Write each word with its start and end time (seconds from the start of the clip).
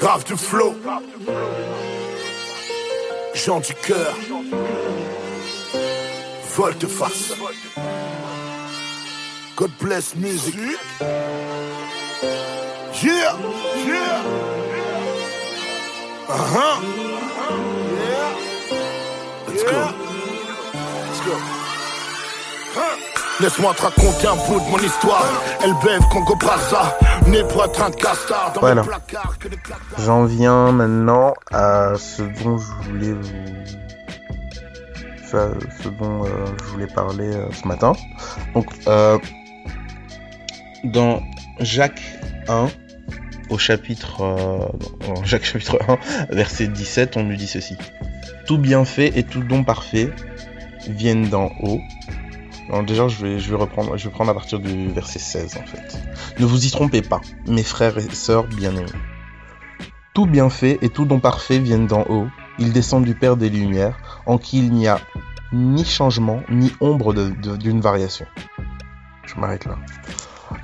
Grave 0.00 0.24
du 0.24 0.36
flow. 0.36 0.74
Jean 3.34 3.60
du 3.60 3.74
cœur. 3.74 4.16
Volte-face. 6.56 7.34
God 9.56 9.70
bless 9.78 10.16
music. 10.16 10.54
Yeah, 13.02 13.36
yeah. 13.76 14.22
Uh-huh. 16.28 16.80
Yeah. 17.92 18.34
Let's 19.48 19.62
go. 19.64 19.80
Let's 21.08 21.20
go. 21.26 23.09
Laisse-moi 23.40 23.72
te 23.72 23.82
raconter 23.82 24.26
un 24.26 24.36
bout 24.36 24.60
de 24.60 24.70
mon 24.70 24.78
histoire. 24.78 25.24
Elle 25.64 25.72
bève 25.82 26.02
Congo 26.10 26.36
Brazza, 26.36 26.98
né 27.26 27.42
pour 27.44 27.64
être 27.64 27.82
un 27.82 27.90
castard 27.90 28.52
dans 28.54 28.60
Voilà. 28.60 28.82
placard 28.82 29.38
que 29.38 29.48
J'en 29.98 30.26
viens 30.26 30.72
maintenant 30.72 31.32
à 31.50 31.94
ce 31.96 32.22
dont 32.22 32.58
je 32.58 32.88
voulais 32.88 33.12
vous. 33.12 33.22
ce 35.24 35.88
dont 35.88 36.24
euh, 36.24 36.28
je 36.58 36.64
voulais 36.66 36.86
parler 36.86 37.32
euh, 37.32 37.50
ce 37.52 37.66
matin. 37.66 37.94
Donc, 38.54 38.66
euh, 38.88 39.16
dans 40.84 41.22
Jacques 41.60 42.02
1, 42.46 42.68
au 43.48 43.56
chapitre, 43.56 44.70
Jacques 45.24 45.44
chapitre 45.44 45.78
1, 45.88 46.34
verset 46.34 46.68
17, 46.68 47.16
on 47.16 47.22
nous 47.22 47.36
dit 47.36 47.46
ceci. 47.46 47.78
Tout 48.44 48.58
bienfait 48.58 49.12
et 49.14 49.22
tout 49.22 49.42
don 49.42 49.64
parfait 49.64 50.10
viennent 50.86 51.28
d'en 51.30 51.50
haut. 51.62 51.80
Déjà, 52.86 53.08
je 53.08 53.24
vais, 53.24 53.56
reprendre, 53.56 53.94
à 53.94 54.34
partir 54.34 54.60
du 54.60 54.88
verset 54.92 55.18
16 55.18 55.56
en 55.56 55.66
fait. 55.66 55.98
Ne 56.38 56.46
vous 56.46 56.66
y 56.66 56.70
trompez 56.70 57.02
pas, 57.02 57.20
mes 57.46 57.64
frères 57.64 57.98
et 57.98 58.14
sœurs 58.14 58.44
bien-aimés. 58.44 58.86
Tout 60.14 60.26
bienfait 60.26 60.78
et 60.80 60.88
tout 60.88 61.04
don 61.04 61.20
parfait 61.20 61.58
viennent 61.58 61.86
d'en 61.86 62.04
haut. 62.08 62.26
Ils 62.58 62.72
descendent 62.72 63.04
du 63.04 63.14
Père 63.14 63.36
des 63.36 63.48
Lumières, 63.48 64.22
en 64.26 64.38
qui 64.38 64.58
il 64.58 64.72
n'y 64.72 64.86
a 64.86 65.00
ni 65.52 65.84
changement, 65.84 66.42
ni 66.48 66.72
ombre 66.80 67.12
d'une 67.12 67.80
variation. 67.80 68.26
Je 69.26 69.34
m'arrête 69.40 69.64
là. 69.66 69.76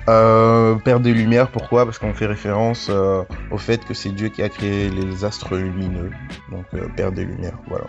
Euh, 0.09 0.77
Père 0.77 1.01
des 1.01 1.13
Lumières, 1.13 1.51
pourquoi? 1.51 1.85
Parce 1.85 1.99
qu'on 1.99 2.15
fait 2.15 2.27
référence 2.27 2.89
euh, 2.91 3.23
au 3.51 3.59
fait 3.59 3.85
que 3.85 3.95
c'est 3.95 4.11
Dieu 4.11 4.29
qui 4.29 4.43
a 4.43 4.49
créé 4.49 4.89
les 4.91 5.25
astres 5.25 5.57
lumineux. 5.57 6.11
Donc 6.51 6.67
euh, 6.75 6.89
Père 6.97 7.13
des 7.13 7.25
Lumières, 7.25 7.59
voilà. 7.69 7.87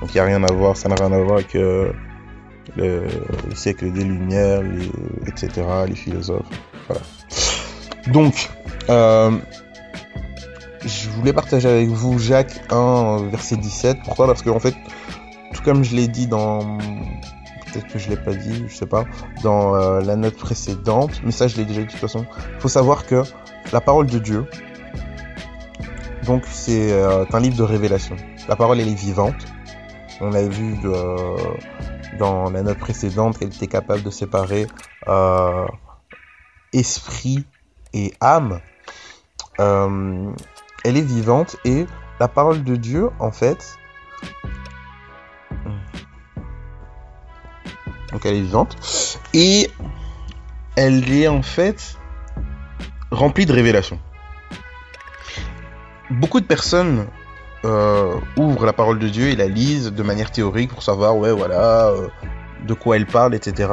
Donc 0.00 0.10
il 0.10 0.14
n'y 0.14 0.20
a 0.20 0.24
rien 0.24 0.42
à 0.42 0.52
voir, 0.52 0.76
ça 0.76 0.88
n'a 0.88 0.96
rien 0.96 1.12
à 1.12 1.18
voir 1.18 1.38
avec 1.38 1.56
le, 2.76 3.06
le 3.48 3.54
siècle 3.54 3.92
des 3.92 4.04
Lumières, 4.04 4.62
etc., 5.26 5.66
les 5.88 5.94
philosophes. 5.94 6.46
Voilà. 6.88 7.02
Donc, 8.08 8.50
euh, 8.88 9.30
je 10.84 11.08
voulais 11.10 11.32
partager 11.32 11.68
avec 11.68 11.88
vous 11.88 12.18
Jacques 12.18 12.60
1, 12.70 12.76
euh, 12.76 13.28
verset 13.30 13.56
17. 13.56 13.98
Pourquoi? 14.04 14.26
Parce 14.26 14.42
qu'en 14.42 14.60
fait, 14.60 14.74
tout 15.52 15.62
comme 15.62 15.84
je 15.84 15.94
l'ai 15.94 16.08
dit 16.08 16.26
dans... 16.26 16.78
Peut-être 17.72 17.86
que 17.86 17.98
je 18.00 18.08
l'ai 18.08 18.16
pas 18.16 18.34
dit, 18.34 18.64
je 18.66 18.74
sais 18.74 18.86
pas, 18.86 19.04
dans 19.44 19.76
euh, 19.76 20.00
la 20.00 20.16
note 20.16 20.36
précédente, 20.36 21.20
mais 21.24 21.30
ça 21.30 21.46
je 21.46 21.56
l'ai 21.56 21.64
déjà 21.64 21.82
dit 21.82 21.86
de 21.86 21.90
toute 21.92 22.00
façon. 22.00 22.26
Il 22.56 22.60
faut 22.60 22.68
savoir 22.68 23.06
que 23.06 23.22
la 23.72 23.80
parole 23.80 24.06
de 24.06 24.18
Dieu, 24.18 24.44
donc 26.26 26.42
c'est 26.50 26.90
euh, 26.90 27.24
un 27.32 27.38
livre 27.38 27.56
de 27.56 27.62
révélation. 27.62 28.16
La 28.48 28.56
parole 28.56 28.80
elle 28.80 28.88
est 28.88 28.94
vivante. 28.94 29.36
On 30.20 30.30
l'a 30.30 30.42
vu 30.42 30.76
euh, 30.84 31.26
dans 32.18 32.50
la 32.50 32.62
note 32.62 32.78
précédente 32.78 33.38
qu'elle 33.38 33.54
était 33.54 33.66
capable 33.66 34.02
de 34.02 34.10
séparer 34.10 34.66
euh, 35.08 35.66
esprit 36.72 37.44
et 37.92 38.12
âme. 38.20 38.60
Euh, 39.58 40.30
elle 40.84 40.96
est 40.96 41.02
vivante 41.02 41.56
et 41.64 41.86
la 42.18 42.28
parole 42.28 42.64
de 42.64 42.76
Dieu, 42.76 43.10
en 43.18 43.30
fait, 43.30 43.78
donc 48.12 48.26
elle 48.26 48.34
est 48.34 48.42
vivante 48.42 48.76
et 49.32 49.70
elle 50.76 51.10
est 51.12 51.28
en 51.28 51.42
fait 51.42 51.98
remplie 53.10 53.46
de 53.46 53.52
révélations. 53.52 53.98
Beaucoup 56.10 56.40
de 56.40 56.46
personnes 56.46 57.06
euh, 57.64 58.14
ouvrent 58.36 58.64
la 58.64 58.72
parole 58.72 58.98
de 58.98 59.08
Dieu 59.08 59.28
et 59.28 59.36
la 59.36 59.46
lisent 59.46 59.92
de 59.92 60.02
manière 60.02 60.30
théorique 60.30 60.70
pour 60.70 60.82
savoir, 60.82 61.16
ouais, 61.16 61.32
voilà, 61.32 61.88
euh, 61.88 62.08
de 62.66 62.74
quoi 62.74 62.96
elle 62.96 63.06
parle, 63.06 63.34
etc. 63.34 63.70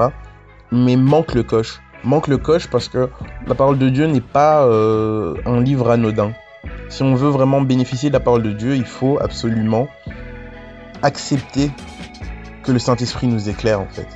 Mais 0.71 0.95
manque 0.95 1.33
le 1.33 1.43
coche. 1.43 1.79
Manque 2.03 2.27
le 2.27 2.37
coche 2.37 2.67
parce 2.67 2.89
que 2.89 3.09
la 3.47 3.55
parole 3.55 3.77
de 3.77 3.89
Dieu 3.89 4.05
n'est 4.05 4.21
pas 4.21 4.65
euh, 4.65 5.35
un 5.45 5.61
livre 5.61 5.89
anodin. 5.89 6.33
Si 6.89 7.03
on 7.03 7.15
veut 7.15 7.29
vraiment 7.29 7.61
bénéficier 7.61 8.09
de 8.09 8.13
la 8.13 8.19
parole 8.19 8.43
de 8.43 8.51
Dieu, 8.51 8.75
il 8.75 8.85
faut 8.85 9.17
absolument 9.21 9.87
accepter 11.01 11.71
que 12.63 12.71
le 12.71 12.79
Saint-Esprit 12.79 13.27
nous 13.27 13.49
éclaire 13.49 13.79
en 13.79 13.87
fait. 13.87 14.07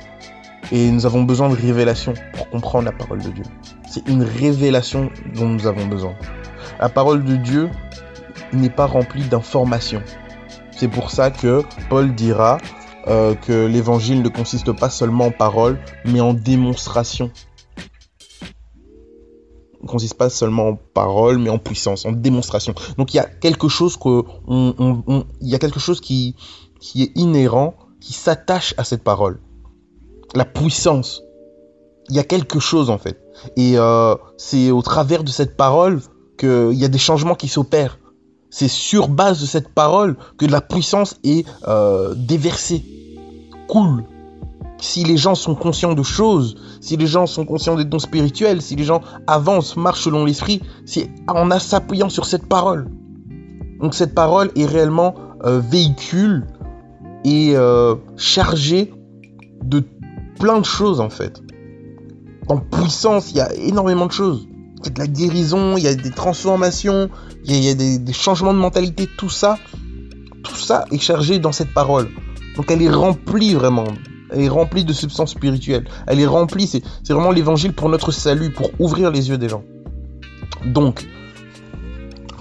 Et 0.70 0.90
nous 0.90 1.06
avons 1.06 1.22
besoin 1.22 1.48
de 1.48 1.54
révélation 1.54 2.14
pour 2.34 2.48
comprendre 2.50 2.84
la 2.84 2.92
parole 2.92 3.22
de 3.22 3.30
Dieu. 3.30 3.44
C'est 3.88 4.08
une 4.08 4.22
révélation 4.22 5.10
dont 5.34 5.48
nous 5.48 5.66
avons 5.66 5.86
besoin. 5.86 6.14
La 6.80 6.88
parole 6.88 7.24
de 7.24 7.36
Dieu 7.36 7.68
n'est 8.52 8.70
pas 8.70 8.86
remplie 8.86 9.24
d'informations. 9.24 10.02
C'est 10.76 10.88
pour 10.88 11.10
ça 11.10 11.30
que 11.30 11.62
Paul 11.88 12.14
dira 12.14 12.58
euh, 13.08 13.34
que 13.34 13.66
l'évangile 13.66 14.22
ne 14.22 14.28
consiste 14.28 14.72
pas 14.72 14.90
seulement 14.90 15.26
en 15.26 15.30
parole, 15.30 15.78
mais 16.04 16.20
en 16.20 16.34
démonstration. 16.34 17.30
Ne 19.82 19.88
consiste 19.88 20.14
pas 20.14 20.30
seulement 20.30 20.68
en 20.68 20.76
parole, 20.76 21.38
mais 21.38 21.50
en 21.50 21.58
puissance, 21.58 22.06
en 22.06 22.12
démonstration. 22.12 22.74
Donc 22.98 23.12
il 23.12 23.16
y 23.16 23.20
a 23.20 23.24
quelque 23.24 23.68
chose 23.68 23.98
y 25.40 25.54
a 25.54 25.58
quelque 25.58 25.80
chose 25.80 26.00
qui, 26.00 26.36
qui 26.80 27.02
est 27.02 27.12
inhérent, 27.16 27.74
qui 28.00 28.12
s'attache 28.12 28.74
à 28.76 28.84
cette 28.84 29.02
parole. 29.02 29.40
La 30.34 30.44
puissance. 30.44 31.22
Il 32.08 32.16
y 32.16 32.18
a 32.18 32.24
quelque 32.24 32.60
chose 32.60 32.90
en 32.90 32.98
fait. 32.98 33.20
Et 33.56 33.78
euh, 33.78 34.14
c'est 34.36 34.70
au 34.70 34.82
travers 34.82 35.24
de 35.24 35.30
cette 35.30 35.56
parole 35.56 36.00
qu'il 36.38 36.74
y 36.74 36.84
a 36.84 36.88
des 36.88 36.98
changements 36.98 37.34
qui 37.34 37.48
s'opèrent. 37.48 37.98
C'est 38.52 38.68
sur 38.68 39.08
base 39.08 39.40
de 39.40 39.46
cette 39.46 39.70
parole 39.70 40.14
que 40.36 40.44
la 40.44 40.60
puissance 40.60 41.16
est 41.24 41.46
euh, 41.66 42.14
déversée, 42.14 42.84
coule. 43.66 44.04
Si 44.76 45.04
les 45.04 45.16
gens 45.16 45.34
sont 45.34 45.54
conscients 45.54 45.94
de 45.94 46.02
choses, 46.02 46.56
si 46.82 46.98
les 46.98 47.06
gens 47.06 47.26
sont 47.26 47.46
conscients 47.46 47.76
des 47.76 47.86
dons 47.86 47.98
spirituels, 47.98 48.60
si 48.60 48.76
les 48.76 48.84
gens 48.84 49.00
avancent, 49.26 49.74
marchent 49.76 50.02
selon 50.02 50.26
l'esprit, 50.26 50.60
c'est 50.84 51.08
en 51.28 51.48
s'appuyant 51.58 52.10
sur 52.10 52.26
cette 52.26 52.46
parole. 52.46 52.90
Donc 53.80 53.94
cette 53.94 54.14
parole 54.14 54.50
est 54.54 54.66
réellement 54.66 55.14
euh, 55.46 55.58
véhicule 55.58 56.46
et 57.24 57.52
euh, 57.56 57.94
chargée 58.18 58.92
de 59.64 59.82
plein 60.38 60.58
de 60.58 60.66
choses 60.66 61.00
en 61.00 61.08
fait. 61.08 61.40
En 62.48 62.58
puissance, 62.58 63.30
il 63.30 63.38
y 63.38 63.40
a 63.40 63.50
énormément 63.54 64.08
de 64.08 64.12
choses. 64.12 64.46
Il 64.82 64.86
y 64.86 64.90
a 64.90 64.94
de 64.94 64.98
la 64.98 65.06
guérison, 65.06 65.76
il 65.76 65.84
y 65.84 65.88
a 65.88 65.94
des 65.94 66.10
transformations, 66.10 67.08
il 67.44 67.56
y 67.56 67.68
a, 67.68 67.74
des, 67.74 68.12
changements 68.12 68.52
de 68.52 68.58
mentalité, 68.58 69.08
tout 69.16 69.30
ça, 69.30 69.58
tout 70.42 70.56
ça 70.56 70.84
est 70.90 70.98
chargé 70.98 71.38
dans 71.38 71.52
cette 71.52 71.72
parole. 71.72 72.10
Donc 72.56 72.70
elle 72.70 72.82
est 72.82 72.90
remplie 72.90 73.54
vraiment. 73.54 73.84
Elle 74.30 74.40
est 74.42 74.48
remplie 74.48 74.84
de 74.84 74.92
substances 74.92 75.32
spirituelles. 75.32 75.84
Elle 76.06 76.18
est 76.18 76.26
remplie, 76.26 76.66
c'est 76.66 76.82
vraiment 77.12 77.30
l'évangile 77.30 77.72
pour 77.74 77.88
notre 77.88 78.10
salut, 78.12 78.50
pour 78.50 78.70
ouvrir 78.78 79.10
les 79.10 79.28
yeux 79.28 79.38
des 79.38 79.48
gens. 79.48 79.62
Donc, 80.64 81.06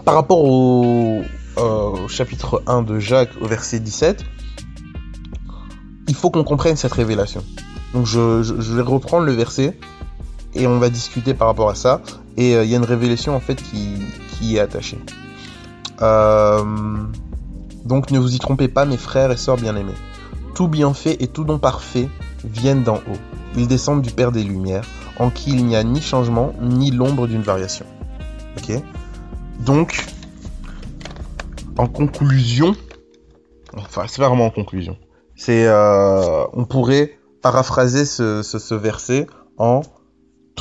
par 0.06 0.16
rapport 0.16 0.44
au, 0.44 1.22
euh, 1.58 2.08
chapitre 2.08 2.64
1 2.66 2.82
de 2.82 3.00
Jacques, 3.00 3.32
au 3.42 3.48
verset 3.48 3.80
17, 3.80 4.24
il 6.08 6.16
faut 6.16 6.30
qu'on 6.30 6.44
comprenne 6.44 6.76
cette 6.76 6.94
révélation. 6.94 7.44
Donc 7.94 8.06
je- 8.06 8.42
je 8.42 8.74
vais 8.74 8.82
reprendre 8.82 9.26
le 9.26 9.34
verset 9.34 9.78
et 10.56 10.68
on 10.68 10.80
va 10.80 10.90
discuter 10.90 11.34
par 11.34 11.48
rapport 11.48 11.70
à 11.70 11.76
ça. 11.76 12.02
Et 12.38 12.56
euh, 12.56 12.64
il 12.64 12.70
y 12.70 12.74
a 12.74 12.78
une 12.78 12.86
révélation 12.86 13.36
en 13.36 13.40
fait 13.40 13.62
qui, 13.62 14.56
est 14.56 14.60
attachée. 14.60 15.00
Euh, 16.02 16.64
donc 17.86 18.12
ne 18.12 18.20
vous 18.20 18.36
y 18.36 18.40
trompez 18.40 18.68
pas 18.68 18.86
mes 18.86 18.98
frères 18.98 19.32
et 19.32 19.38
sœurs 19.38 19.58
bien-aimés. 19.58 19.94
Tout 20.56 20.68
bienfait 20.68 21.18
et 21.20 21.28
tout 21.28 21.44
don 21.44 21.60
parfait 21.60 22.10
viennent 22.44 22.84
d'en 22.84 22.98
haut. 22.98 23.20
Ils 23.56 23.68
descendent 23.68 24.02
du 24.02 24.12
Père 24.12 24.32
des 24.32 24.44
Lumières, 24.44 24.86
en 25.20 25.30
qui 25.30 25.52
il 25.52 25.66
n'y 25.66 25.76
a 25.76 25.84
ni 25.84 26.02
changement 26.02 26.54
ni 26.60 26.92
l'ombre 26.92 27.28
d'une 27.28 27.44
variation. 27.44 27.86
Ok? 28.58 28.82
Donc, 29.60 30.08
en 31.78 31.88
conclusion, 31.88 32.76
enfin 33.78 34.06
c'est 34.08 34.22
pas 34.22 34.28
vraiment 34.28 34.48
en 34.48 34.52
conclusion, 34.52 34.98
c'est 35.36 35.68
euh, 35.68 36.46
on 36.54 36.66
pourrait 36.66 37.20
paraphraser 37.42 38.06
ce 38.06 38.74
verset 38.74 39.28
en 39.58 39.82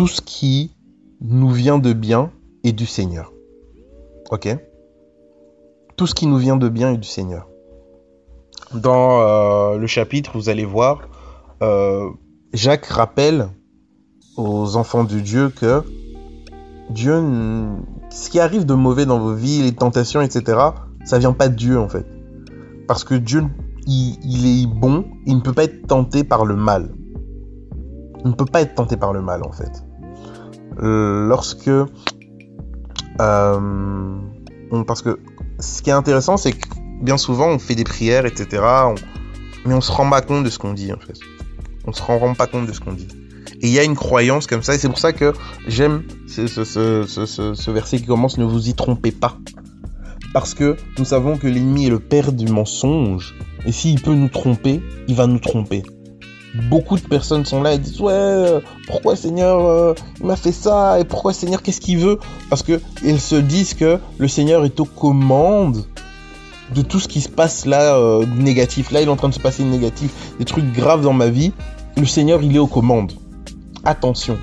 tout 0.00 0.06
ce 0.06 0.22
qui 0.22 0.74
nous 1.20 1.50
vient 1.50 1.78
de 1.78 1.92
bien 1.92 2.30
et 2.64 2.72
du 2.72 2.86
Seigneur. 2.86 3.34
Ok? 4.30 4.48
Tout 5.94 6.06
ce 6.06 6.14
qui 6.14 6.26
nous 6.26 6.38
vient 6.38 6.56
de 6.56 6.70
bien 6.70 6.92
et 6.92 6.96
du 6.96 7.06
Seigneur. 7.06 7.50
Dans 8.72 9.20
euh, 9.20 9.76
le 9.76 9.86
chapitre, 9.86 10.30
vous 10.32 10.48
allez 10.48 10.64
voir, 10.64 11.02
euh, 11.62 12.08
Jacques 12.54 12.86
rappelle 12.86 13.50
aux 14.38 14.76
enfants 14.76 15.04
de 15.04 15.20
Dieu 15.20 15.50
que 15.50 15.82
Dieu, 16.88 17.22
ce 18.08 18.30
qui 18.30 18.40
arrive 18.40 18.64
de 18.64 18.72
mauvais 18.72 19.04
dans 19.04 19.20
vos 19.20 19.34
vies, 19.34 19.60
les 19.60 19.72
tentations, 19.72 20.22
etc., 20.22 20.60
ça 21.04 21.18
vient 21.18 21.34
pas 21.34 21.50
de 21.50 21.56
Dieu 21.56 21.78
en 21.78 21.90
fait. 21.90 22.06
Parce 22.88 23.04
que 23.04 23.14
Dieu, 23.14 23.44
il, 23.86 24.62
est 24.62 24.66
bon, 24.66 25.04
il 25.26 25.36
ne 25.36 25.42
peut 25.42 25.52
pas 25.52 25.64
être 25.64 25.86
tenté 25.86 26.24
par 26.24 26.46
le 26.46 26.56
mal. 26.56 26.88
Il 28.24 28.30
ne 28.30 28.34
peut 28.34 28.46
pas 28.46 28.62
être 28.62 28.74
tenté 28.74 28.96
par 28.96 29.12
le 29.12 29.20
mal 29.20 29.42
en 29.44 29.52
fait. 29.52 29.84
Lorsque... 30.80 31.70
Euh, 33.20 34.16
parce 34.86 35.02
que 35.02 35.18
ce 35.58 35.82
qui 35.82 35.90
est 35.90 35.94
intéressant, 35.94 36.36
c'est 36.36 36.52
que 36.52 36.66
bien 37.02 37.16
souvent 37.16 37.48
on 37.48 37.58
fait 37.58 37.74
des 37.74 37.84
prières, 37.84 38.26
etc. 38.26 38.62
mais 39.66 39.74
on 39.74 39.80
se 39.80 39.92
rend 39.92 40.08
pas 40.08 40.22
compte 40.22 40.44
de 40.44 40.50
ce 40.50 40.58
qu'on 40.58 40.72
dit 40.72 40.92
en 40.92 40.98
fait. 40.98 41.18
On 41.86 41.92
se 41.92 42.02
rend 42.02 42.34
pas 42.34 42.46
compte 42.46 42.66
de 42.66 42.72
ce 42.72 42.80
qu'on 42.80 42.92
dit. 42.92 43.08
Et 43.62 43.66
il 43.66 43.72
y 43.72 43.78
a 43.78 43.84
une 43.84 43.96
croyance 43.96 44.46
comme 44.46 44.62
ça, 44.62 44.74
et 44.74 44.78
c'est 44.78 44.88
pour 44.88 44.98
ça 44.98 45.12
que 45.12 45.32
j'aime 45.66 46.02
ce, 46.26 47.70
verset 47.70 47.98
qui 47.98 48.06
commence 48.06 48.38
Ne 48.38 48.44
vous 48.44 48.68
y 48.68 48.74
trompez 48.74 49.12
pas. 49.12 49.36
Parce 50.32 50.54
que 50.54 50.76
nous 50.98 51.04
savons 51.04 51.36
que 51.36 51.46
l'ennemi 51.46 51.86
est 51.86 51.90
le 51.90 51.98
père 51.98 52.32
du 52.32 52.46
mensonge, 52.46 53.34
et 53.66 53.72
s'il 53.72 54.00
peut 54.00 54.14
nous 54.14 54.28
tromper, 54.28 54.80
il 55.08 55.14
va 55.14 55.26
nous 55.26 55.40
tromper. 55.40 55.82
Beaucoup 56.54 56.96
de 56.96 57.02
personnes 57.02 57.44
sont 57.44 57.62
là 57.62 57.74
et 57.74 57.78
disent 57.78 58.00
ouais 58.00 58.60
pourquoi 58.88 59.14
Seigneur 59.14 59.64
euh, 59.64 59.94
il 60.20 60.26
m'a 60.26 60.36
fait 60.36 60.52
ça 60.52 60.98
et 60.98 61.04
pourquoi 61.04 61.32
Seigneur 61.32 61.62
qu'est-ce 61.62 61.80
qu'il 61.80 61.98
veut? 61.98 62.18
Parce 62.48 62.62
que 62.62 62.80
ils 63.04 63.20
se 63.20 63.36
disent 63.36 63.74
que 63.74 63.98
le 64.18 64.28
Seigneur 64.28 64.64
est 64.64 64.80
aux 64.80 64.84
commandes 64.84 65.84
de 66.74 66.82
tout 66.82 66.98
ce 66.98 67.06
qui 67.08 67.20
se 67.20 67.28
passe 67.28 67.66
là 67.66 67.94
euh, 67.96 68.26
négatif 68.36 68.90
là 68.90 69.00
il 69.00 69.06
est 69.06 69.10
en 69.10 69.16
train 69.16 69.28
de 69.28 69.34
se 69.34 69.40
passer 69.40 69.62
négatif 69.62 70.10
des 70.38 70.44
trucs 70.44 70.72
graves 70.72 71.02
dans 71.02 71.12
ma 71.12 71.28
vie 71.28 71.52
le 71.96 72.06
Seigneur 72.06 72.42
il 72.42 72.54
est 72.54 72.60
aux 72.60 72.66
commandes 72.66 73.12
attention. 73.84 74.38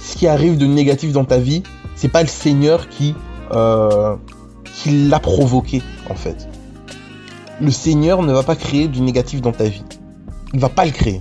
Ce 0.00 0.16
qui 0.16 0.26
arrive 0.26 0.58
de 0.58 0.66
négatif 0.66 1.12
dans 1.12 1.24
ta 1.24 1.38
vie, 1.38 1.62
c'est 1.94 2.08
pas 2.08 2.22
le 2.22 2.28
Seigneur 2.28 2.88
qui, 2.88 3.14
euh, 3.52 4.16
qui 4.74 5.08
l'a 5.08 5.20
provoqué, 5.20 5.82
en 6.10 6.14
fait. 6.14 6.48
Le 7.60 7.70
Seigneur 7.70 8.22
ne 8.22 8.32
va 8.32 8.42
pas 8.42 8.56
créer 8.56 8.88
du 8.88 9.00
négatif 9.00 9.40
dans 9.40 9.52
ta 9.52 9.64
vie. 9.64 9.84
Il 10.54 10.60
va 10.60 10.70
pas 10.70 10.84
le 10.86 10.92
créer. 10.92 11.20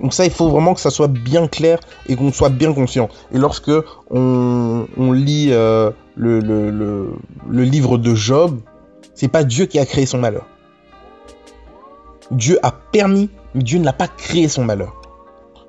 Donc 0.00 0.12
ça, 0.12 0.24
il 0.24 0.30
faut 0.30 0.50
vraiment 0.50 0.74
que 0.74 0.80
ça 0.80 0.90
soit 0.90 1.08
bien 1.08 1.48
clair 1.48 1.78
et 2.06 2.16
qu'on 2.16 2.32
soit 2.32 2.50
bien 2.50 2.74
conscient. 2.74 3.08
Et 3.32 3.38
lorsque 3.38 3.72
on, 4.10 4.86
lit 5.12 5.48
euh, 5.50 5.90
le, 6.16 7.16
livre 7.48 7.96
de 7.96 8.14
Job, 8.14 8.60
c'est 9.14 9.28
pas 9.28 9.44
Dieu 9.44 9.66
qui 9.66 9.78
a 9.78 9.86
créé 9.86 10.04
son 10.04 10.18
malheur. 10.18 10.46
Dieu 12.30 12.58
a 12.62 12.70
permis, 12.70 13.30
mais 13.54 13.62
Dieu 13.62 13.78
ne 13.78 13.84
l'a 13.84 13.92
pas 13.92 14.08
créé 14.08 14.48
son 14.48 14.64
malheur. 14.64 15.00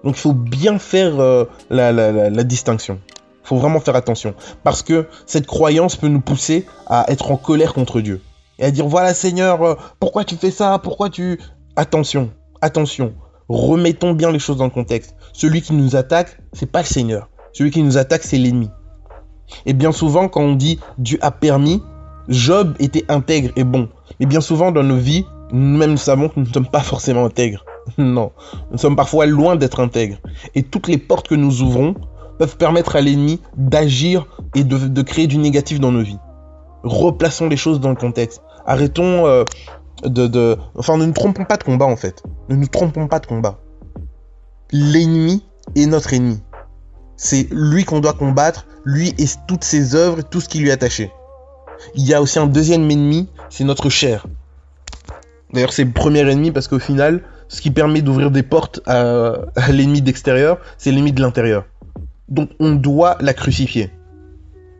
Donc 0.03 0.17
il 0.17 0.19
faut 0.19 0.33
bien 0.33 0.79
faire 0.79 1.19
euh, 1.19 1.45
la, 1.69 2.43
distinction. 2.43 2.99
Il 3.07 3.47
faut 3.47 3.57
vraiment 3.57 3.79
faire 3.79 3.95
attention. 3.95 4.33
Parce 4.63 4.83
que 4.83 5.07
cette 5.25 5.47
croyance 5.47 5.95
peut 5.95 6.07
nous 6.09 6.21
pousser 6.21 6.65
à 6.87 7.05
être 7.09 7.31
en 7.31 7.37
colère 7.37 7.73
contre 7.73 8.01
Dieu. 8.01 8.21
Et 8.59 8.65
à 8.65 8.71
dire, 8.71 8.87
voilà 8.87 9.13
Seigneur, 9.13 9.63
euh, 9.63 9.75
pourquoi 9.99 10.23
tu 10.23 10.35
fais 10.35 10.51
ça? 10.51 10.79
Pourquoi 10.79 11.09
tu... 11.09 11.39
Attention, 11.77 12.31
attention. 12.61 13.13
Remettons 13.49 14.13
bien 14.13 14.31
les 14.31 14.39
choses 14.39 14.57
dans 14.57 14.63
le 14.63 14.69
contexte. 14.69 15.13
Celui 15.33 15.61
qui 15.61 15.73
nous 15.73 15.97
attaque, 15.97 16.39
c'est 16.53 16.71
pas 16.71 16.79
le 16.79 16.85
Seigneur. 16.85 17.29
Celui 17.51 17.71
qui 17.71 17.83
nous 17.83 17.97
attaque, 17.97 18.23
c'est 18.23 18.37
l'ennemi. 18.37 18.69
Et 19.65 19.73
bien 19.73 19.91
souvent, 19.91 20.29
quand 20.29 20.41
on 20.41 20.55
dit 20.55 20.79
Dieu 20.97 21.17
a 21.21 21.31
permis, 21.31 21.83
Job 22.29 22.75
était 22.79 23.03
intègre 23.09 23.51
et 23.57 23.65
bon. 23.65 23.89
Mais 24.19 24.25
bien 24.25 24.39
souvent, 24.41 24.71
dans 24.71 24.83
nos 24.83 24.95
vies, 24.95 25.25
nous-mêmes 25.51 25.97
savons 25.97 26.29
que 26.29 26.39
nous 26.39 26.47
ne 26.47 26.53
sommes 26.53 26.69
pas 26.69 26.81
forcément 26.81 27.25
intègres. 27.25 27.65
Non, 27.99 28.31
nous 28.71 28.79
sommes 28.79 28.95
parfois 28.95 29.27
loin 29.27 29.55
d'être 29.55 29.79
intègres. 29.79 30.17
Et 30.55 30.63
toutes 30.63 30.87
les 30.87 30.97
portes 30.97 31.27
que 31.27 31.35
nous 31.35 31.61
ouvrons 31.61 31.93
peuvent 32.39 32.57
permettre 32.57 32.95
à 32.95 33.01
l'ennemi 33.01 33.41
d'agir 33.57 34.25
et 34.55 34.63
de, 34.63 35.01
créer 35.03 35.27
du 35.27 35.37
négatif 35.37 35.79
dans 35.79 35.91
nos 35.91 36.01
vies. 36.01 36.17
Replaçons 36.83 37.47
les 37.47 37.57
choses 37.57 37.79
dans 37.79 37.89
le 37.89 37.95
contexte. 37.95 38.41
Arrêtons 38.65 39.27
euh, 39.27 39.43
de, 40.03 40.57
Enfin, 40.75 40.97
ne 40.97 41.05
nous 41.05 41.13
trompons 41.13 41.45
pas 41.45 41.57
de 41.57 41.63
combat 41.63 41.85
en 41.85 41.95
fait. 41.95 42.23
Ne 42.49 42.55
nous 42.55 42.67
trompons 42.67 43.07
pas 43.07 43.19
de 43.19 43.25
combat. 43.25 43.59
L'ennemi 44.71 45.43
est 45.75 45.85
notre 45.85 46.13
ennemi. 46.13 46.41
C'est 47.17 47.47
lui 47.51 47.85
qu'on 47.85 47.99
doit 47.99 48.13
combattre, 48.13 48.67
lui 48.83 49.13
et 49.17 49.25
toutes 49.47 49.63
ses 49.63 49.95
œuvres, 49.95 50.21
tout 50.21 50.41
ce 50.41 50.49
qui 50.49 50.59
lui 50.59 50.69
est 50.69 50.73
attaché. 50.73 51.11
Il 51.93 52.05
y 52.05 52.13
a 52.13 52.21
aussi 52.21 52.39
un 52.39 52.47
deuxième 52.47 52.89
ennemi, 52.89 53.29
c'est 53.49 53.63
notre 53.63 53.89
chair. 53.89 54.27
D'ailleurs, 55.53 55.73
c'est 55.73 55.85
le 55.85 55.91
premier 55.91 56.29
ennemi 56.29 56.51
parce 56.51 56.67
qu'au 56.67 56.79
final, 56.79 57.21
ce 57.47 57.61
qui 57.61 57.71
permet 57.71 58.01
d'ouvrir 58.01 58.31
des 58.31 58.43
portes 58.43 58.81
à, 58.85 59.37
l'ennemi 59.71 60.01
d'extérieur, 60.01 60.57
c'est 60.77 60.91
l'ennemi 60.91 61.13
de 61.13 61.21
l'intérieur. 61.21 61.65
Donc 62.27 62.49
on 62.59 62.73
doit 62.73 63.17
la 63.21 63.33
crucifier. 63.33 63.91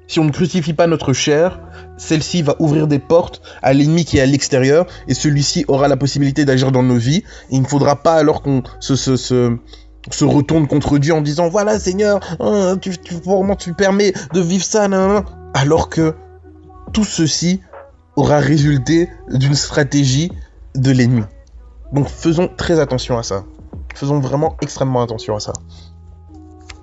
Si 0.07 0.19
on 0.19 0.25
ne 0.25 0.31
crucifie 0.31 0.73
pas 0.73 0.87
notre 0.87 1.13
chair, 1.13 1.59
celle-ci 1.97 2.41
va 2.41 2.55
ouvrir 2.59 2.87
des 2.87 2.99
portes 2.99 3.41
à 3.61 3.73
l'ennemi 3.73 4.05
qui 4.05 4.17
est 4.17 4.21
à 4.21 4.25
l'extérieur 4.25 4.85
et 5.07 5.13
celui-ci 5.13 5.65
aura 5.67 5.87
la 5.87 5.97
possibilité 5.97 6.45
d'agir 6.45 6.71
dans 6.71 6.83
nos 6.83 6.97
vies. 6.97 7.23
il 7.49 7.61
ne 7.61 7.67
faudra 7.67 7.95
pas 7.95 8.15
alors 8.15 8.41
qu'on 8.41 8.63
se, 8.79 10.23
retourne 10.23 10.67
contre 10.67 10.99
Dieu 10.99 11.13
en 11.13 11.21
disant 11.21 11.49
voilà 11.49 11.79
Seigneur, 11.79 12.19
hein, 12.39 12.77
tu, 12.77 13.73
permets 13.73 14.13
de 14.33 14.41
vivre 14.41 14.63
ça, 14.63 14.87
alors 15.53 15.89
que 15.89 16.15
tout 16.93 17.05
ceci 17.05 17.61
aura 18.15 18.37
résulté 18.37 19.09
d'une 19.29 19.55
stratégie 19.55 20.31
de 20.75 20.91
l'ennemi. 20.91 21.23
Donc 21.93 22.07
faisons 22.07 22.47
très 22.47 22.79
attention 22.79 23.17
à 23.17 23.23
ça. 23.23 23.43
Faisons 23.95 24.19
vraiment 24.19 24.55
extrêmement 24.61 25.01
attention 25.01 25.35
à 25.35 25.39
ça. 25.39 25.53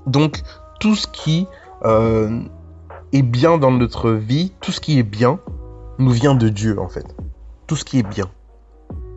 Donc 0.06 0.42
tout 0.80 0.96
ce 0.96 1.06
qui 1.06 1.46
euh, 1.84 2.42
est 3.12 3.22
bien 3.22 3.58
dans 3.58 3.70
notre 3.70 4.10
vie, 4.10 4.52
tout 4.60 4.72
ce 4.72 4.80
qui 4.80 4.98
est 4.98 5.02
bien, 5.02 5.38
nous 5.98 6.10
vient 6.10 6.34
de 6.34 6.48
Dieu 6.48 6.78
en 6.80 6.88
fait. 6.88 7.14
Tout 7.66 7.76
ce 7.76 7.84
qui 7.84 7.98
est 7.98 8.08
bien. 8.08 8.26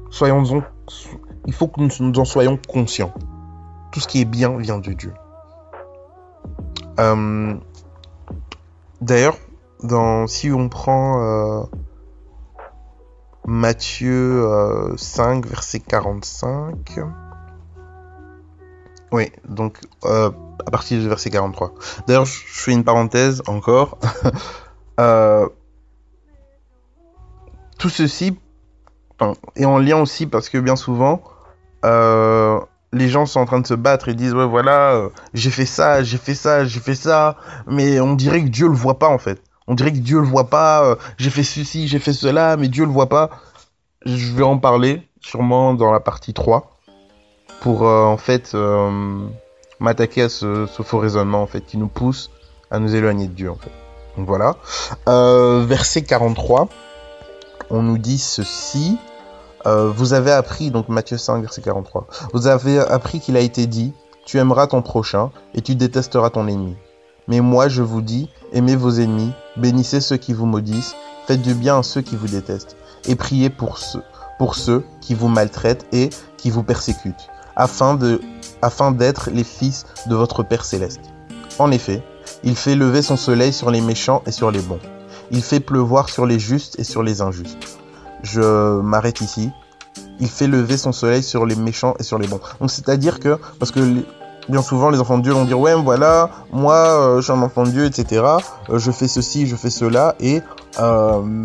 Soyons 0.09 0.43
en, 0.51 0.61
il 1.45 1.53
faut 1.53 1.67
que 1.67 1.81
nous, 1.81 2.19
en 2.19 2.25
soyons 2.25 2.59
conscients. 2.67 3.13
Tout 3.91 3.99
ce 3.99 4.07
qui 4.07 4.21
est 4.21 4.25
bien 4.25 4.57
vient 4.57 4.79
de 4.79 4.93
Dieu. 4.93 5.13
Euh, 6.99 7.55
d'ailleurs, 9.01 9.37
si 10.27 10.51
on 10.51 10.69
prend 10.69 11.21
euh, 11.21 11.63
Matthieu 13.45 14.43
5, 14.97 15.45
euh, 15.45 15.49
verset 15.49 15.79
45. 15.79 16.99
Oui, 19.15 19.31
donc 19.47 19.77
euh, 20.03 20.29
à 20.67 20.71
partir 20.71 20.99
du 20.99 21.07
verset 21.07 21.29
43. 21.29 21.73
D'ailleurs, 22.05 22.25
je 22.25 22.37
fais 22.45 22.73
une 22.73 22.83
parenthèse 22.83 23.41
encore. 23.47 23.97
Euh, 24.97 25.49
tout 27.77 27.89
ceci 27.89 28.39
est 29.57 29.65
en 29.65 29.77
lien 29.77 29.97
aussi 29.97 30.25
parce 30.25 30.47
que 30.47 30.57
bien 30.57 30.77
souvent, 30.77 31.21
les 31.83 33.09
gens 33.09 33.25
sont 33.25 33.41
en 33.41 33.45
train 33.45 33.59
de 33.59 33.67
se 33.67 33.73
battre 33.73 34.07
et 34.07 34.13
disent 34.13 34.33
ouais 34.33 34.45
voilà, 34.45 35.09
j'ai 35.33 35.49
fait 35.49 35.65
ça, 35.65 36.01
j'ai 36.01 36.15
fait 36.15 36.33
ça, 36.33 36.63
j'ai 36.63 36.79
fait 36.79 36.95
ça, 36.95 37.35
mais 37.67 37.99
on 37.99 38.13
dirait 38.13 38.41
que 38.41 38.47
Dieu 38.47 38.69
le 38.69 38.73
voit 38.73 38.97
pas 38.97 39.09
en 39.09 39.17
fait. 39.17 39.43
On 39.67 39.73
dirait 39.75 39.91
que 39.91 39.97
Dieu 39.97 40.21
le 40.21 40.25
voit 40.25 40.49
pas. 40.49 40.85
Euh, 40.85 40.95
j'ai 41.17 41.29
fait 41.29 41.43
ceci, 41.43 41.89
j'ai 41.89 41.99
fait 41.99 42.13
cela, 42.13 42.55
mais 42.55 42.69
Dieu 42.69 42.85
le 42.85 42.91
voit 42.91 43.09
pas. 43.09 43.31
Je 44.05 44.31
vais 44.31 44.43
en 44.43 44.59
parler 44.59 45.05
sûrement 45.19 45.73
dans 45.73 45.91
la 45.91 45.99
partie 45.99 46.33
3 46.33 46.74
pour 47.61 47.87
euh, 47.87 48.03
en 48.03 48.17
fait 48.17 48.51
euh, 48.53 49.27
m'attaquer 49.79 50.23
à 50.23 50.29
ce, 50.29 50.65
faux 50.67 50.99
raisonnement 50.99 51.41
en 51.41 51.47
fait 51.47 51.61
qui 51.61 51.77
nous 51.77 51.87
pousse 51.87 52.29
à 52.71 52.79
nous 52.79 52.95
éloigner 52.95 53.27
de 53.27 53.33
Dieu 53.33 53.51
en 53.51 53.55
fait. 53.55 53.71
Donc 54.17 54.27
voilà. 54.27 54.55
verset 55.05 56.03
43, 56.03 56.69
on 57.69 57.81
nous 57.81 57.97
dit 57.97 58.17
ceci. 58.17 58.97
vous 59.65 60.13
avez 60.13 60.31
appris, 60.31 60.71
donc 60.71 60.87
Matthieu 60.87 61.17
5, 61.17 61.41
verset 61.41 61.61
43, 61.61 62.07
vous 62.33 62.47
avez 62.47 62.79
appris 62.79 63.19
qu'il 63.19 63.35
a 63.35 63.41
été 63.41 63.67
dit, 63.67 63.93
tu 64.25 64.39
aimeras 64.39 64.67
ton 64.67 64.81
prochain 64.81 65.31
et 65.53 65.61
tu 65.61 65.75
détesteras 65.75 66.29
ton 66.29 66.47
ennemi. 66.47 66.77
Mais 67.27 67.41
moi 67.41 67.67
je 67.67 67.81
vous 67.81 68.01
dis, 68.01 68.29
aimez 68.53 68.75
vos 68.75 68.91
ennemis, 68.91 69.31
bénissez 69.57 69.99
ceux 69.99 70.17
qui 70.17 70.33
vous 70.33 70.45
maudissent, 70.45 70.95
faites 71.27 71.41
du 71.41 71.53
bien 71.53 71.79
à 71.79 71.83
ceux 71.83 72.01
qui 72.01 72.15
vous 72.15 72.27
détestent, 72.27 72.77
et 73.07 73.15
priez 73.15 73.49
pour 73.49 73.77
ceux 73.79 74.83
qui 75.01 75.13
vous 75.13 75.27
maltraitent 75.27 75.87
et 75.91 76.09
qui 76.37 76.49
vous 76.49 76.63
persécutent, 76.63 77.29
afin 77.55 77.95
d'être 78.91 79.29
les 79.31 79.43
fils 79.43 79.85
de 80.07 80.15
votre 80.15 80.43
Père 80.43 80.65
céleste. 80.65 81.01
En 81.59 81.71
effet, 81.71 82.03
il 82.43 82.55
fait 82.55 82.75
lever 82.75 83.01
son 83.01 83.17
soleil 83.17 83.53
sur 83.53 83.71
les 83.71 83.81
méchants 83.81 84.21
et 84.25 84.31
sur 84.31 84.51
les 84.51 84.59
bons. 84.59 84.79
Il 85.31 85.41
fait 85.41 85.59
pleuvoir 85.59 86.09
sur 86.09 86.25
les 86.25 86.39
justes 86.39 86.79
et 86.79 86.83
sur 86.83 87.01
les 87.01 87.21
injustes. 87.21 87.79
Je 88.23 88.79
m'arrête 88.81 89.21
ici. 89.21 89.51
Il 90.19 90.29
fait 90.29 90.47
lever 90.47 90.77
son 90.77 90.91
soleil 90.91 91.23
sur 91.23 91.45
les 91.45 91.55
méchants 91.55 91.95
et 91.99 92.03
sur 92.03 92.19
les 92.19 92.27
bons. 92.27 92.39
Donc 92.59 92.71
c'est-à-dire 92.71 93.19
que, 93.19 93.39
parce 93.59 93.71
que 93.71 93.79
bien 94.49 94.61
souvent 94.61 94.89
les 94.89 94.99
enfants 94.99 95.17
de 95.17 95.23
Dieu 95.23 95.33
vont 95.33 95.45
dire 95.45 95.59
ouais 95.59 95.73
voilà 95.73 96.29
moi 96.51 96.75
euh, 96.75 97.15
je 97.17 97.21
suis 97.23 97.31
un 97.31 97.41
enfant 97.41 97.63
de 97.63 97.71
Dieu 97.71 97.85
etc 97.85 98.21
euh, 98.69 98.77
je 98.77 98.91
fais 98.91 99.07
ceci 99.07 99.47
je 99.47 99.55
fais 99.55 99.71
cela 99.71 100.13
et 100.19 100.41
euh, 100.79 101.43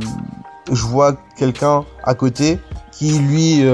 je 0.71 0.85
vois 0.85 1.15
quelqu'un 1.37 1.85
à 2.05 2.15
côté 2.15 2.59
qui 2.93 3.19
lui 3.19 3.65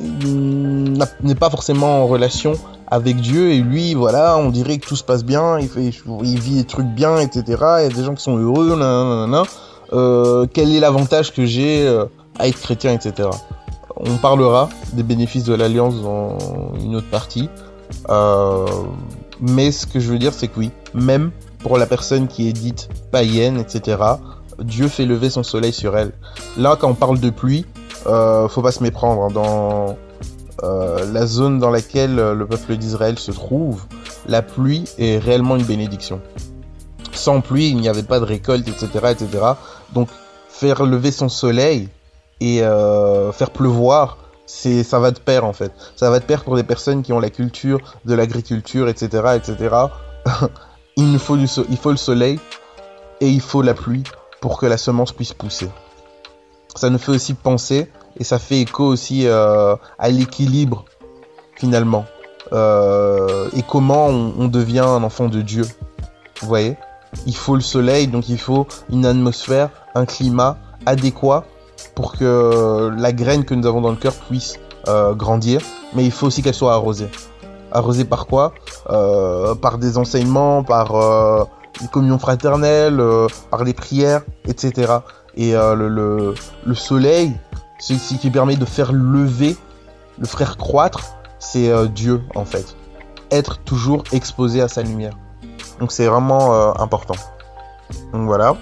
n'est 0.00 1.34
pas 1.34 1.50
forcément 1.50 2.02
en 2.02 2.06
relation 2.06 2.52
avec 2.90 3.16
Dieu 3.16 3.50
et 3.50 3.60
lui, 3.60 3.94
voilà, 3.94 4.38
on 4.38 4.50
dirait 4.50 4.78
que 4.78 4.86
tout 4.86 4.96
se 4.96 5.04
passe 5.04 5.24
bien, 5.24 5.58
il, 5.58 5.68
fait, 5.68 5.90
il 6.22 6.40
vit 6.40 6.56
des 6.56 6.64
trucs 6.64 6.86
bien, 6.86 7.18
etc. 7.18 7.42
Il 7.48 7.82
y 7.82 7.86
a 7.86 7.88
des 7.88 8.04
gens 8.04 8.14
qui 8.14 8.22
sont 8.22 8.36
heureux, 8.36 8.70
nanana. 8.70 9.42
Euh, 9.92 10.46
quel 10.52 10.74
est 10.74 10.80
l'avantage 10.80 11.32
que 11.32 11.46
j'ai 11.46 11.86
euh, 11.86 12.04
à 12.38 12.48
être 12.48 12.60
chrétien, 12.60 12.92
etc. 12.92 13.28
On 13.96 14.16
parlera 14.16 14.68
des 14.92 15.02
bénéfices 15.02 15.44
de 15.44 15.54
l'alliance 15.54 16.00
dans 16.02 16.38
une 16.80 16.94
autre 16.94 17.08
partie. 17.10 17.48
Euh, 18.10 18.66
mais 19.40 19.72
ce 19.72 19.86
que 19.86 20.00
je 20.00 20.10
veux 20.10 20.18
dire, 20.18 20.32
c'est 20.32 20.48
que 20.48 20.58
oui, 20.58 20.70
même 20.94 21.30
pour 21.60 21.78
la 21.78 21.86
personne 21.86 22.28
qui 22.28 22.48
est 22.48 22.52
dite 22.52 22.88
païenne, 23.10 23.58
etc., 23.58 23.98
Dieu 24.62 24.88
fait 24.88 25.04
lever 25.04 25.30
son 25.30 25.42
soleil 25.42 25.72
sur 25.72 25.96
elle. 25.96 26.12
Là, 26.56 26.76
quand 26.78 26.88
on 26.88 26.94
parle 26.94 27.20
de 27.20 27.30
pluie, 27.30 27.64
euh, 28.08 28.48
faut 28.48 28.62
pas 28.62 28.72
se 28.72 28.82
méprendre. 28.82 29.24
Hein. 29.24 29.30
Dans 29.32 29.96
euh, 30.62 31.12
la 31.12 31.26
zone 31.26 31.58
dans 31.58 31.70
laquelle 31.70 32.16
le 32.16 32.46
peuple 32.46 32.76
d'Israël 32.76 33.18
se 33.18 33.30
trouve, 33.30 33.84
la 34.26 34.42
pluie 34.42 34.84
est 34.98 35.18
réellement 35.18 35.56
une 35.56 35.64
bénédiction. 35.64 36.20
Sans 37.12 37.40
pluie, 37.40 37.70
il 37.70 37.76
n'y 37.76 37.88
avait 37.88 38.02
pas 38.02 38.20
de 38.20 38.24
récolte, 38.24 38.68
etc., 38.68 38.88
etc. 39.10 39.44
Donc, 39.92 40.08
faire 40.48 40.84
lever 40.84 41.10
son 41.10 41.28
soleil 41.28 41.88
et 42.40 42.62
euh, 42.62 43.32
faire 43.32 43.50
pleuvoir, 43.50 44.18
c'est 44.46 44.82
ça 44.82 44.98
va 44.98 45.10
de 45.10 45.18
pair 45.18 45.44
en 45.44 45.52
fait. 45.52 45.72
Ça 45.96 46.10
va 46.10 46.20
de 46.20 46.24
pair 46.24 46.44
pour 46.44 46.56
des 46.56 46.62
personnes 46.62 47.02
qui 47.02 47.12
ont 47.12 47.20
la 47.20 47.30
culture 47.30 47.78
de 48.04 48.14
l'agriculture, 48.14 48.88
etc., 48.88 49.36
etc. 49.36 49.76
il 50.96 51.18
faut 51.18 51.36
il 51.36 51.76
faut 51.76 51.90
le 51.90 51.96
soleil 51.96 52.40
et 53.20 53.28
il 53.28 53.40
faut 53.40 53.62
la 53.62 53.74
pluie 53.74 54.04
pour 54.40 54.58
que 54.58 54.66
la 54.66 54.76
semence 54.78 55.12
puisse 55.12 55.32
pousser. 55.32 55.68
Ça 56.74 56.90
nous 56.90 56.98
fait 56.98 57.12
aussi 57.12 57.34
penser 57.34 57.90
et 58.18 58.24
ça 58.24 58.38
fait 58.38 58.60
écho 58.60 58.84
aussi 58.84 59.26
euh, 59.26 59.76
à 59.98 60.08
l'équilibre 60.08 60.84
finalement 61.54 62.04
euh, 62.52 63.48
et 63.54 63.62
comment 63.62 64.06
on, 64.06 64.48
devient 64.48 64.80
un 64.80 65.02
enfant 65.02 65.28
de 65.28 65.42
Dieu. 65.42 65.64
Vous 66.40 66.48
voyez, 66.48 66.76
il 67.26 67.36
faut 67.36 67.54
le 67.54 67.60
soleil, 67.60 68.06
donc 68.06 68.28
il 68.28 68.38
faut 68.38 68.66
une 68.90 69.04
atmosphère, 69.04 69.70
un 69.94 70.06
climat 70.06 70.56
adéquat 70.86 71.44
pour 71.94 72.12
que 72.12 72.90
la 72.96 73.12
graine 73.12 73.44
que 73.44 73.54
nous 73.54 73.66
avons 73.66 73.80
dans 73.80 73.90
le 73.90 73.96
cœur 73.96 74.14
puisse 74.14 74.58
euh, 74.88 75.14
grandir, 75.14 75.60
mais 75.94 76.04
il 76.04 76.10
faut 76.10 76.26
aussi 76.26 76.42
qu'elle 76.42 76.54
soit 76.54 76.72
arrosée. 76.72 77.10
Arrosée 77.70 78.04
par 78.04 78.26
quoi? 78.26 78.54
Par 78.86 79.76
des 79.76 79.98
enseignements, 79.98 80.64
par 80.64 80.94
une 81.82 81.88
communion 81.88 82.18
fraternelle, 82.18 83.02
par 83.50 83.64
des 83.64 83.74
prières, 83.74 84.22
etc. 84.46 85.00
Et 85.36 85.52
le, 85.52 86.34
le, 86.64 86.74
soleil, 86.74 87.34
ce 87.78 88.14
qui 88.14 88.30
permet 88.30 88.56
de 88.56 88.64
faire 88.64 88.92
lever, 88.92 89.56
le 90.18 90.26
frère 90.26 90.56
croître, 90.56 91.14
c'est 91.38 91.70
euh, 91.70 91.86
Dieu 91.86 92.22
en 92.34 92.44
fait. 92.44 92.76
Être 93.30 93.58
toujours 93.58 94.04
exposé 94.12 94.60
à 94.60 94.68
sa 94.68 94.82
lumière. 94.82 95.12
Donc 95.80 95.92
c'est 95.92 96.06
vraiment 96.06 96.54
euh, 96.54 96.72
important. 96.78 97.14
Donc 98.12 98.26
voilà. 98.26 98.56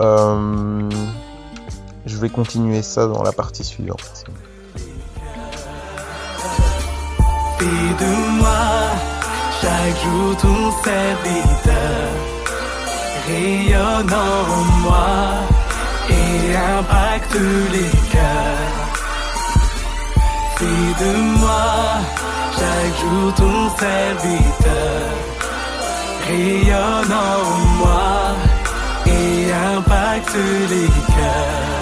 Euh, 0.00 0.88
je 2.06 2.16
vais 2.16 2.28
continuer 2.28 2.82
ça 2.82 3.06
dans 3.06 3.22
la 3.22 3.32
partie 3.32 3.64
suivante. 3.64 4.24
moi 14.82 15.57
et 16.10 16.56
impacte 16.56 17.34
les 17.72 17.90
cœurs. 18.12 18.74
Fais 20.56 21.04
de 21.04 21.12
moi 21.38 22.00
chaque 22.58 22.96
jour 23.00 23.34
ton 23.34 23.70
serviteur, 23.78 25.02
rayonne 26.26 27.12
en 27.12 27.44
moi 27.80 28.36
et 29.06 29.52
impacte 29.76 30.36
les 30.70 30.88
cœurs. 31.14 31.77